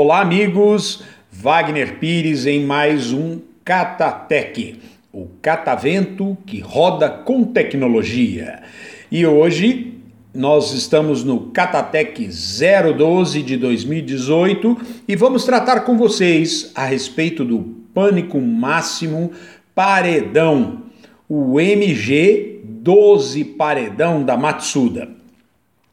Olá, 0.00 0.20
amigos. 0.20 1.02
Wagner 1.28 1.98
Pires 1.98 2.46
em 2.46 2.64
mais 2.64 3.12
um 3.12 3.40
Catatec, 3.64 4.78
o 5.12 5.26
catavento 5.42 6.38
que 6.46 6.60
roda 6.60 7.10
com 7.10 7.42
tecnologia. 7.42 8.62
E 9.10 9.26
hoje 9.26 9.94
nós 10.32 10.72
estamos 10.72 11.24
no 11.24 11.50
Catatec 11.50 12.28
012 12.28 13.42
de 13.42 13.56
2018 13.56 14.78
e 15.08 15.16
vamos 15.16 15.44
tratar 15.44 15.80
com 15.80 15.98
vocês 15.98 16.70
a 16.76 16.84
respeito 16.84 17.44
do 17.44 17.58
pânico 17.92 18.40
máximo 18.40 19.32
paredão, 19.74 20.82
o 21.28 21.58
MG 21.58 22.60
12 22.62 23.44
paredão 23.44 24.22
da 24.22 24.36
Matsuda. 24.36 25.18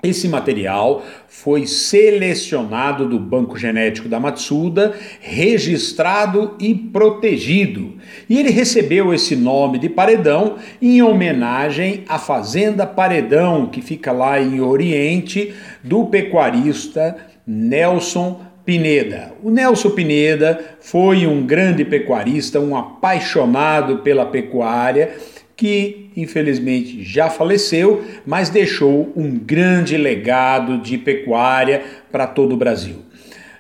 Esse 0.05 0.27
material 0.27 1.03
foi 1.27 1.65
selecionado 1.65 3.07
do 3.07 3.19
banco 3.19 3.57
genético 3.57 4.07
da 4.07 4.19
Matsuda, 4.19 4.93
registrado 5.19 6.55
e 6.59 6.75
protegido. 6.75 7.93
E 8.29 8.39
ele 8.39 8.51
recebeu 8.51 9.13
esse 9.13 9.35
nome 9.35 9.79
de 9.79 9.89
paredão 9.89 10.57
em 10.81 11.01
homenagem 11.01 12.03
à 12.07 12.19
fazenda 12.19 12.85
Paredão, 12.85 13.65
que 13.65 13.81
fica 13.81 14.11
lá 14.11 14.39
em 14.39 14.61
Oriente, 14.61 15.53
do 15.83 16.05
pecuarista 16.05 17.15
Nelson 17.47 18.41
Pineda. 18.63 19.33
O 19.43 19.49
Nelson 19.51 19.91
Pineda 19.91 20.59
foi 20.79 21.27
um 21.27 21.45
grande 21.45 21.85
pecuarista, 21.85 22.59
um 22.59 22.75
apaixonado 22.75 23.99
pela 23.99 24.25
pecuária 24.25 25.15
que 25.55 26.09
infelizmente 26.15 27.03
já 27.03 27.29
faleceu, 27.29 28.03
mas 28.25 28.49
deixou 28.49 29.11
um 29.15 29.37
grande 29.37 29.97
legado 29.97 30.77
de 30.77 30.97
pecuária 30.97 31.83
para 32.11 32.27
todo 32.27 32.53
o 32.53 32.57
Brasil. 32.57 32.97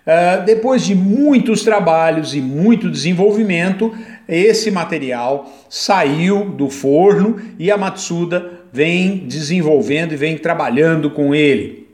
Uh, 0.05 0.45
depois 0.45 0.85
de 0.85 0.93
muitos 0.93 1.63
trabalhos 1.63 2.35
e 2.35 2.41
muito 2.41 2.91
desenvolvimento, 2.91 3.91
esse 4.27 4.69
material 4.69 5.51
saiu 5.67 6.51
do 6.51 6.69
forno 6.69 7.41
e 7.57 7.71
a 7.71 7.77
Matsuda 7.77 8.51
vem 8.71 9.17
desenvolvendo 9.25 10.13
e 10.13 10.17
vem 10.17 10.37
trabalhando 10.37 11.09
com 11.09 11.33
ele. 11.33 11.84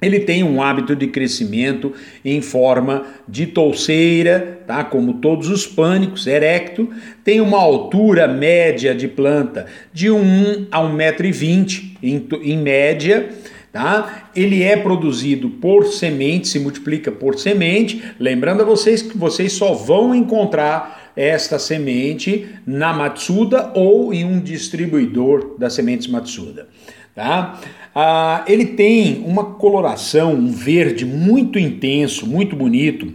Ele 0.00 0.20
tem 0.20 0.42
um 0.42 0.62
hábito 0.62 0.96
de 0.96 1.06
crescimento 1.06 1.92
em 2.24 2.40
forma 2.40 3.04
de 3.28 3.46
touceira, 3.46 4.60
tá? 4.66 4.82
Como 4.82 5.14
todos 5.14 5.48
os 5.48 5.66
pânicos, 5.66 6.26
erecto, 6.26 6.88
tem 7.22 7.40
uma 7.40 7.58
altura 7.58 8.26
média 8.26 8.94
de 8.94 9.06
planta 9.06 9.66
de 9.92 10.10
1 10.10 10.68
a 10.70 10.80
1,20m 10.80 11.96
em, 12.02 12.28
em 12.42 12.58
média. 12.58 13.28
Tá? 13.72 14.30
Ele 14.34 14.64
é 14.64 14.76
produzido 14.76 15.48
por 15.48 15.86
semente, 15.86 16.48
se 16.48 16.58
multiplica 16.58 17.12
por 17.12 17.38
semente. 17.38 18.02
Lembrando 18.18 18.62
a 18.62 18.66
vocês 18.66 19.00
que 19.00 19.16
vocês 19.16 19.52
só 19.52 19.74
vão 19.74 20.12
encontrar 20.12 21.12
esta 21.14 21.56
semente 21.56 22.48
na 22.66 22.92
Matsuda 22.92 23.70
ou 23.74 24.12
em 24.12 24.24
um 24.24 24.40
distribuidor 24.40 25.54
das 25.56 25.74
sementes 25.74 26.08
Matsuda. 26.08 26.68
Tá? 27.14 27.60
Ah, 27.94 28.44
ele 28.46 28.66
tem 28.66 29.24
uma 29.26 29.44
coloração, 29.44 30.34
um 30.34 30.50
verde 30.50 31.04
muito 31.04 31.58
intenso, 31.58 32.26
muito 32.26 32.54
bonito. 32.54 33.12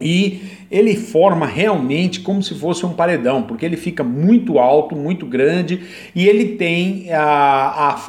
E 0.00 0.40
ele 0.70 0.96
forma 0.96 1.44
realmente 1.44 2.20
como 2.20 2.42
se 2.42 2.54
fosse 2.54 2.86
um 2.86 2.94
paredão, 2.94 3.42
porque 3.42 3.66
ele 3.66 3.76
fica 3.76 4.02
muito 4.02 4.58
alto, 4.58 4.96
muito 4.96 5.26
grande 5.26 5.82
e 6.14 6.26
ele 6.26 6.56
tem 6.56 7.12
a, 7.12 7.20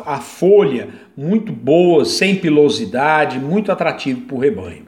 a, 0.06 0.14
a 0.16 0.20
folha 0.20 0.88
muito 1.18 1.52
boa, 1.52 2.06
sem 2.06 2.36
pilosidade, 2.36 3.40
muito 3.40 3.72
atrativo 3.72 4.22
para 4.22 4.36
o 4.36 4.40
rebanho. 4.40 4.86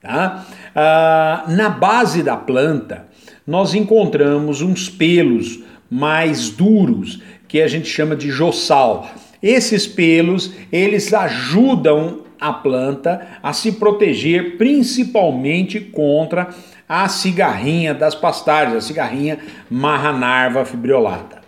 Tá? 0.00 0.46
Ah, 0.76 1.44
na 1.48 1.70
base 1.70 2.22
da 2.22 2.36
planta, 2.36 3.08
nós 3.46 3.74
encontramos 3.74 4.62
uns 4.62 4.88
pelos 4.88 5.60
mais 5.90 6.50
duros 6.50 7.20
que 7.48 7.60
a 7.60 7.66
gente 7.66 7.88
chama 7.88 8.14
de 8.14 8.30
jossal. 8.30 9.08
Esses 9.44 9.86
pelos, 9.86 10.54
eles 10.72 11.12
ajudam 11.12 12.20
a 12.40 12.50
planta 12.50 13.26
a 13.42 13.52
se 13.52 13.72
proteger 13.72 14.56
principalmente 14.56 15.80
contra 15.80 16.48
a 16.88 17.06
cigarrinha 17.08 17.92
das 17.92 18.14
pastagens, 18.14 18.74
a 18.74 18.80
cigarrinha 18.80 19.38
marranarva 19.70 20.64
fibriolata. 20.64 21.42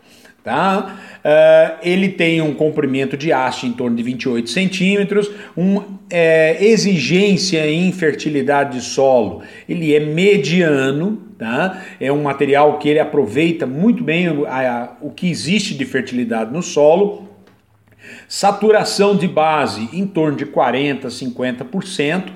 Tá? 0.44 0.98
Uh, 1.24 1.78
ele 1.82 2.10
tem 2.10 2.42
um 2.42 2.52
comprimento 2.52 3.16
de 3.16 3.32
haste 3.32 3.66
em 3.66 3.72
torno 3.72 3.96
de 3.96 4.02
28 4.02 4.50
centímetros, 4.50 5.30
uma 5.56 5.86
é, 6.10 6.62
exigência 6.64 7.66
em 7.66 7.90
fertilidade 7.92 8.78
de 8.78 8.84
solo, 8.84 9.42
ele 9.66 9.94
é 9.94 10.00
mediano, 10.00 11.20
tá? 11.38 11.82
é 11.98 12.12
um 12.12 12.22
material 12.22 12.78
que 12.78 12.90
ele 12.90 13.00
aproveita 13.00 13.66
muito 13.66 14.04
bem 14.04 14.28
a, 14.46 14.82
a, 14.82 14.92
o 15.00 15.10
que 15.10 15.28
existe 15.28 15.74
de 15.74 15.84
fertilidade 15.86 16.52
no 16.52 16.62
solo, 16.62 17.25
saturação 18.28 19.16
de 19.16 19.28
base 19.28 19.88
em 19.92 20.06
torno 20.06 20.36
de 20.36 20.46
40, 20.46 21.08
50% 21.08 22.32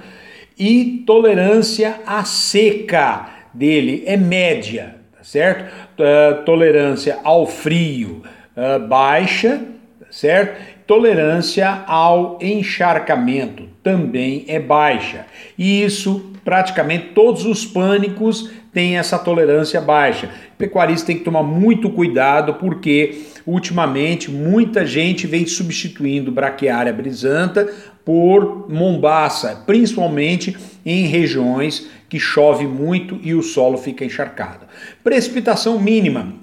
e 0.58 1.02
tolerância 1.06 2.00
à 2.06 2.24
seca 2.24 3.30
dele 3.52 4.02
é 4.06 4.16
média, 4.16 4.96
tá 5.16 5.24
certo? 5.24 5.72
Uh, 5.98 6.44
tolerância 6.44 7.18
ao 7.24 7.46
frio 7.46 8.22
uh, 8.56 8.86
baixa, 8.86 9.60
tá 9.98 10.06
certo? 10.10 10.60
Tolerância 10.86 11.82
ao 11.86 12.38
encharcamento 12.42 13.68
também 13.82 14.44
é 14.48 14.58
baixa. 14.58 15.26
E 15.56 15.82
isso 15.82 16.30
praticamente 16.44 17.08
todos 17.14 17.44
os 17.44 17.64
pânicos 17.64 18.50
têm 18.72 18.98
essa 18.98 19.18
tolerância 19.18 19.80
baixa. 19.80 20.28
O 20.54 20.56
pecuarista 20.58 21.06
tem 21.06 21.18
que 21.18 21.24
tomar 21.24 21.42
muito 21.42 21.90
cuidado 21.90 22.54
porque 22.54 23.22
ultimamente 23.50 24.30
muita 24.30 24.86
gente 24.86 25.26
vem 25.26 25.46
substituindo 25.46 26.30
braquiária 26.30 26.92
brisanta 26.92 27.68
por 28.04 28.70
mombaça, 28.70 29.62
principalmente 29.66 30.56
em 30.84 31.06
regiões 31.06 31.88
que 32.08 32.18
chove 32.18 32.66
muito 32.66 33.18
e 33.22 33.34
o 33.34 33.42
solo 33.42 33.76
fica 33.76 34.04
encharcado. 34.04 34.66
Precipitação 35.02 35.78
mínima 35.78 36.34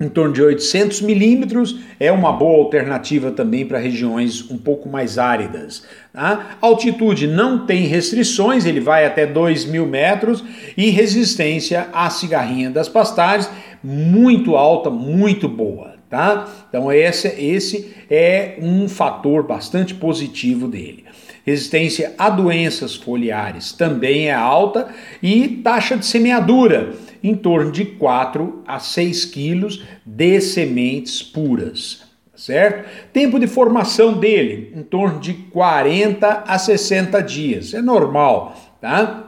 em 0.00 0.08
torno 0.08 0.32
de 0.32 0.40
800 0.40 1.02
milímetros 1.02 1.80
é 1.98 2.12
uma 2.12 2.32
boa 2.32 2.58
alternativa 2.64 3.32
também 3.32 3.66
para 3.66 3.78
regiões 3.78 4.48
um 4.48 4.56
pouco 4.56 4.88
mais 4.88 5.18
áridas. 5.18 5.84
Tá? 6.12 6.56
Altitude 6.60 7.26
não 7.26 7.66
tem 7.66 7.86
restrições, 7.86 8.64
ele 8.64 8.80
vai 8.80 9.04
até 9.04 9.26
2 9.26 9.64
mil 9.64 9.86
metros 9.86 10.44
e 10.76 10.90
resistência 10.90 11.88
à 11.92 12.08
cigarrinha 12.10 12.70
das 12.70 12.88
pastagens 12.88 13.50
muito 13.82 14.56
alta, 14.56 14.88
muito 14.88 15.48
boa. 15.48 15.97
Tá? 16.08 16.48
Então 16.68 16.90
esse, 16.90 17.28
esse 17.28 17.94
é 18.10 18.56
um 18.62 18.88
fator 18.88 19.42
bastante 19.42 19.94
positivo 19.94 20.66
dele. 20.66 21.04
Resistência 21.44 22.14
a 22.18 22.30
doenças 22.30 22.94
foliares 22.94 23.72
também 23.72 24.28
é 24.28 24.34
alta 24.34 24.88
e 25.22 25.48
taxa 25.62 25.96
de 25.96 26.06
semeadura 26.06 26.94
em 27.22 27.34
torno 27.34 27.70
de 27.70 27.84
4 27.84 28.62
a 28.66 28.78
6 28.78 29.24
quilos 29.26 29.82
de 30.04 30.40
sementes 30.40 31.22
puras. 31.22 32.06
Certo? 32.34 32.88
Tempo 33.12 33.38
de 33.38 33.48
formação 33.48 34.14
dele, 34.14 34.72
em 34.76 34.82
torno 34.82 35.18
de 35.18 35.34
40 35.34 36.44
a 36.46 36.58
60 36.58 37.20
dias. 37.20 37.74
É 37.74 37.82
normal, 37.82 38.56
tá? 38.80 39.27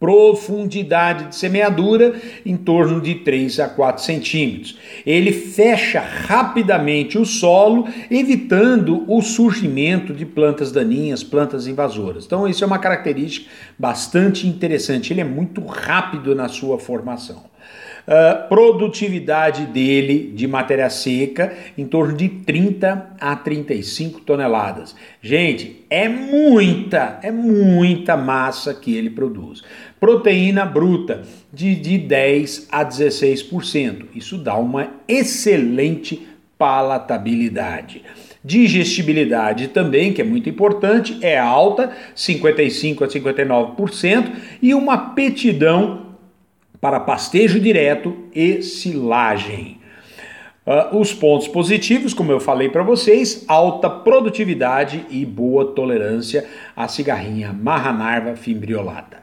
Profundidade 0.00 1.26
de 1.26 1.36
semeadura 1.36 2.14
em 2.44 2.56
torno 2.56 3.02
de 3.02 3.16
3 3.16 3.60
a 3.60 3.68
4 3.68 4.02
centímetros. 4.02 4.78
Ele 5.04 5.30
fecha 5.30 6.00
rapidamente 6.00 7.18
o 7.18 7.26
solo, 7.26 7.86
evitando 8.10 9.04
o 9.06 9.20
surgimento 9.20 10.14
de 10.14 10.24
plantas 10.24 10.72
daninhas, 10.72 11.22
plantas 11.22 11.66
invasoras. 11.66 12.24
Então, 12.24 12.48
isso 12.48 12.64
é 12.64 12.66
uma 12.66 12.78
característica 12.78 13.50
bastante 13.78 14.46
interessante. 14.46 15.12
Ele 15.12 15.20
é 15.20 15.24
muito 15.24 15.62
rápido 15.66 16.34
na 16.34 16.48
sua 16.48 16.78
formação. 16.78 17.49
Uh, 18.10 18.48
produtividade 18.48 19.66
dele 19.66 20.32
de 20.34 20.48
matéria 20.48 20.90
seca 20.90 21.56
em 21.78 21.86
torno 21.86 22.16
de 22.16 22.28
30 22.28 23.14
a 23.20 23.36
35 23.36 24.22
toneladas. 24.22 24.96
Gente, 25.22 25.84
é 25.88 26.08
muita, 26.08 27.20
é 27.22 27.30
muita 27.30 28.16
massa 28.16 28.74
que 28.74 28.96
ele 28.96 29.10
produz. 29.10 29.62
Proteína 30.00 30.66
bruta 30.66 31.22
de, 31.52 31.76
de 31.76 31.98
10 31.98 32.66
a 32.72 32.84
16%. 32.84 34.06
Isso 34.12 34.36
dá 34.36 34.56
uma 34.56 34.88
excelente 35.06 36.26
palatabilidade. 36.58 38.02
Digestibilidade 38.44 39.68
também, 39.68 40.12
que 40.12 40.20
é 40.20 40.24
muito 40.24 40.48
importante, 40.48 41.16
é 41.22 41.38
alta, 41.38 41.92
55 42.14 43.04
a 43.04 43.06
59%, 43.06 44.32
e 44.60 44.74
uma 44.74 44.94
apetidão 44.94 46.09
para 46.80 47.00
pastejo 47.00 47.60
direto 47.60 48.16
e 48.34 48.62
silagem. 48.62 49.78
Uh, 50.66 50.98
os 50.98 51.12
pontos 51.12 51.48
positivos, 51.48 52.14
como 52.14 52.30
eu 52.30 52.38
falei 52.38 52.68
para 52.68 52.82
vocês, 52.82 53.44
alta 53.48 53.88
produtividade 53.88 55.04
e 55.10 55.24
boa 55.24 55.72
tolerância 55.72 56.46
à 56.76 56.86
cigarrinha 56.86 57.52
marranarva 57.52 58.36
fimbriolata. 58.36 59.18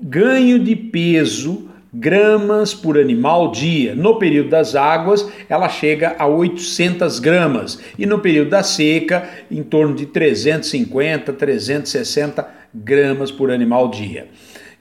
ganho 0.00 0.58
de 0.58 0.74
peso 0.74 1.68
gramas 1.92 2.72
por 2.72 2.98
animal 2.98 3.50
dia. 3.50 3.94
No 3.94 4.18
período 4.18 4.48
das 4.48 4.74
águas, 4.74 5.28
ela 5.48 5.68
chega 5.68 6.16
a 6.18 6.26
800 6.26 7.18
gramas 7.18 7.78
e 7.98 8.06
no 8.06 8.18
período 8.20 8.50
da 8.50 8.62
seca, 8.62 9.28
em 9.50 9.62
torno 9.62 9.94
de 9.94 10.06
350, 10.06 11.32
360 11.32 12.48
gramas 12.74 13.30
por 13.30 13.50
animal 13.50 13.88
dia. 13.90 14.28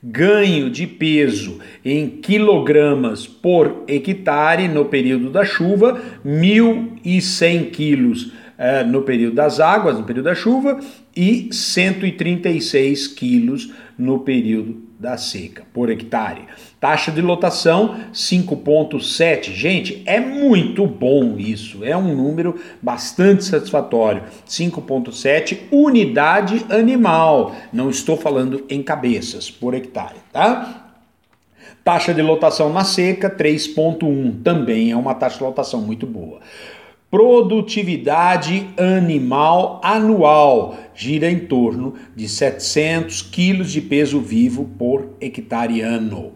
Ganho 0.03 0.69
de 0.69 0.87
peso 0.87 1.59
em 1.85 2.07
quilogramas 2.07 3.27
por 3.27 3.83
hectare 3.87 4.67
no 4.67 4.85
período 4.85 5.29
da 5.29 5.45
chuva, 5.45 6.01
1.100 6.25 7.69
quilos 7.69 8.31
eh, 8.57 8.83
no 8.83 9.03
período 9.03 9.35
das 9.35 9.59
águas, 9.59 9.99
no 9.99 10.03
período 10.03 10.25
da 10.25 10.35
chuva, 10.35 10.79
e 11.15 11.49
136 11.51 13.07
quilos 13.09 13.71
no 13.97 14.19
período 14.19 14.90
da 15.01 15.17
seca 15.17 15.63
por 15.73 15.89
hectare. 15.89 16.43
Taxa 16.79 17.11
de 17.11 17.21
lotação 17.21 17.99
5.7. 18.13 19.51
Gente, 19.51 20.03
é 20.05 20.19
muito 20.19 20.85
bom 20.85 21.37
isso. 21.39 21.83
É 21.83 21.97
um 21.97 22.15
número 22.15 22.61
bastante 22.79 23.43
satisfatório. 23.43 24.23
5.7 24.47 25.57
unidade 25.71 26.63
animal. 26.69 27.55
Não 27.73 27.89
estou 27.89 28.15
falando 28.15 28.63
em 28.69 28.83
cabeças 28.83 29.49
por 29.49 29.73
hectare, 29.73 30.17
tá? 30.31 30.91
Taxa 31.83 32.13
de 32.13 32.21
lotação 32.21 32.71
na 32.71 32.83
seca 32.83 33.27
3.1. 33.27 34.43
Também 34.43 34.91
é 34.91 34.95
uma 34.95 35.15
taxa 35.15 35.39
de 35.39 35.43
lotação 35.43 35.81
muito 35.81 36.05
boa. 36.05 36.39
Produtividade 37.11 38.69
animal 38.77 39.81
anual 39.83 40.77
gira 40.95 41.29
em 41.29 41.39
torno 41.39 41.95
de 42.15 42.29
700 42.29 43.21
quilos 43.23 43.69
de 43.69 43.81
peso 43.81 44.21
vivo 44.21 44.63
por 44.79 45.09
hectare 45.19 45.81
ano. 45.81 46.31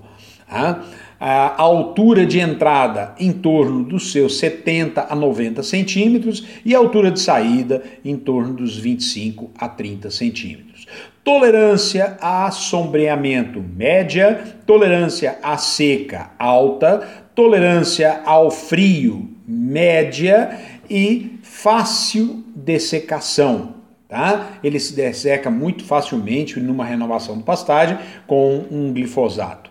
A 1.18 1.62
altura 1.62 2.26
de 2.26 2.42
entrada 2.42 3.16
em 3.18 3.32
torno 3.32 3.86
dos 3.86 4.12
seus 4.12 4.38
70 4.38 5.08
a 5.10 5.16
90 5.16 5.64
centímetros 5.64 6.46
e 6.66 6.76
a 6.76 6.78
altura 6.78 7.10
de 7.10 7.22
saída 7.22 7.82
em 8.04 8.18
torno 8.18 8.54
dos 8.54 8.78
25 8.78 9.52
a 9.58 9.70
30 9.70 10.12
centímetros. 10.12 10.86
Tolerância 11.24 12.18
a 12.20 12.52
sombreamento 12.52 13.62
média, 13.62 14.44
tolerância 14.66 15.40
à 15.42 15.56
seca 15.56 16.32
alta, 16.38 17.00
tolerância 17.34 18.24
ao 18.26 18.52
frio 18.52 19.35
média 19.48 20.60
e 20.90 21.40
fácil 21.44 22.44
dessecação. 22.56 23.76
Tá? 24.08 24.60
Ele 24.64 24.80
se 24.80 24.96
desseca 24.96 25.50
muito 25.50 25.84
facilmente 25.84 26.60
numa 26.60 26.86
renovação 26.86 27.38
de 27.38 27.44
pastagem 27.44 27.98
com 28.28 28.66
um 28.72 28.94
glifosato. 28.94 29.70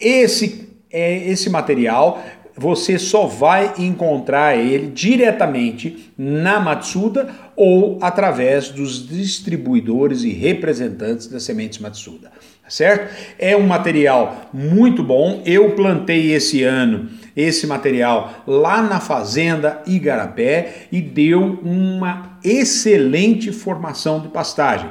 Esse, 0.00 0.68
é, 0.90 1.28
esse 1.28 1.50
material 1.50 2.22
você 2.56 2.98
só 2.98 3.26
vai 3.26 3.74
encontrar 3.78 4.56
ele 4.56 4.86
diretamente 4.86 6.10
na 6.16 6.58
Matsuda 6.58 7.28
ou 7.54 7.98
através 8.00 8.70
dos 8.70 9.06
distribuidores 9.06 10.22
e 10.22 10.30
representantes 10.30 11.26
das 11.26 11.42
sementes 11.42 11.78
Matsuda, 11.78 12.32
certo? 12.68 13.14
É 13.38 13.56
um 13.56 13.66
material 13.66 14.48
muito 14.52 15.02
bom. 15.02 15.42
Eu 15.44 15.72
plantei 15.72 16.32
esse 16.32 16.62
ano 16.62 17.10
esse 17.36 17.66
material 17.66 18.32
lá 18.46 18.80
na 18.80 18.98
fazenda 18.98 19.82
Igarapé 19.86 20.86
e 20.90 21.02
deu 21.02 21.60
uma 21.62 22.38
excelente 22.42 23.52
formação 23.52 24.20
de 24.20 24.28
pastagem. 24.28 24.90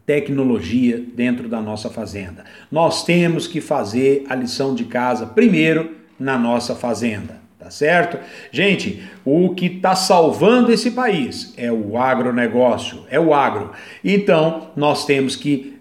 tecnologia 0.06 1.04
dentro 1.16 1.48
da 1.48 1.62
nossa 1.62 1.90
fazenda. 1.90 2.44
Nós 2.72 3.04
temos 3.04 3.48
que 3.48 3.62
fazer 3.62 4.26
a 4.30 4.36
lição 4.36 4.76
de 4.76 4.86
casa 4.86 5.26
primeiro 5.26 5.92
na 6.20 6.38
nossa 6.38 6.76
fazenda. 6.76 7.42
Tá 7.58 7.70
certo? 7.70 8.20
Gente, 8.52 9.02
o 9.24 9.56
que 9.56 9.68
está 9.68 9.96
salvando 9.96 10.70
esse 10.74 10.92
país 10.92 11.54
é 11.56 11.72
o 11.72 11.98
agronegócio, 11.98 13.06
é 13.10 13.18
o 13.18 13.34
agro. 13.34 13.72
Então, 14.04 14.72
nós 14.76 15.06
temos 15.06 15.38
que 15.38 15.80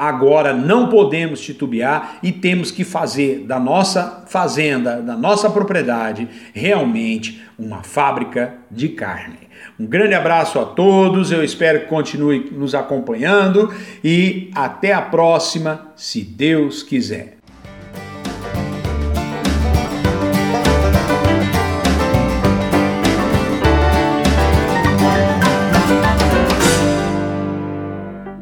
agora 0.00 0.54
não 0.54 0.88
podemos 0.88 1.40
titubear 1.40 2.18
e 2.22 2.32
temos 2.32 2.70
que 2.70 2.84
fazer 2.84 3.40
da 3.40 3.60
nossa 3.60 4.24
fazenda, 4.26 5.02
da 5.02 5.16
nossa 5.16 5.50
propriedade, 5.50 6.26
realmente 6.54 7.42
uma 7.58 7.82
fábrica 7.82 8.54
de 8.70 8.88
carne. 8.88 9.50
Um 9.78 9.86
grande 9.86 10.14
abraço 10.14 10.58
a 10.58 10.64
todos, 10.64 11.30
eu 11.30 11.44
espero 11.44 11.80
que 11.80 11.86
continue 11.86 12.50
nos 12.50 12.74
acompanhando 12.74 13.72
e 14.02 14.50
até 14.54 14.92
a 14.92 15.02
próxima, 15.02 15.92
se 15.94 16.22
Deus 16.22 16.82
quiser. 16.82 17.39